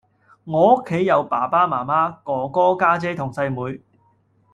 [0.45, 3.83] 我屋企有爸爸媽媽，哥哥，家姐同細妹